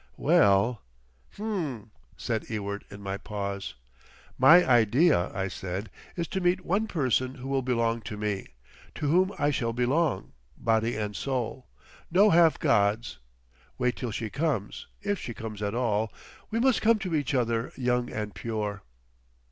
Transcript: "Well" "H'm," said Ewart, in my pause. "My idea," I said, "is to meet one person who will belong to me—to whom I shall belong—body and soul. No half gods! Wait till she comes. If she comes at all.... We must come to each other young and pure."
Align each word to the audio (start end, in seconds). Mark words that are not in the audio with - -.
"Well" 0.17 0.81
"H'm," 1.33 1.91
said 2.17 2.49
Ewart, 2.49 2.83
in 2.89 3.03
my 3.03 3.17
pause. 3.17 3.75
"My 4.35 4.65
idea," 4.67 5.31
I 5.31 5.47
said, 5.47 5.91
"is 6.15 6.27
to 6.29 6.41
meet 6.41 6.65
one 6.65 6.87
person 6.87 7.35
who 7.35 7.47
will 7.47 7.61
belong 7.61 8.01
to 8.09 8.17
me—to 8.17 9.07
whom 9.07 9.31
I 9.37 9.51
shall 9.51 9.73
belong—body 9.73 10.97
and 10.97 11.15
soul. 11.15 11.67
No 12.09 12.31
half 12.31 12.57
gods! 12.59 13.19
Wait 13.77 13.95
till 13.95 14.09
she 14.09 14.31
comes. 14.31 14.87
If 15.03 15.19
she 15.19 15.35
comes 15.35 15.61
at 15.61 15.75
all.... 15.75 16.11
We 16.49 16.59
must 16.59 16.81
come 16.81 16.97
to 16.97 17.13
each 17.13 17.35
other 17.35 17.71
young 17.75 18.09
and 18.11 18.33
pure." 18.33 18.81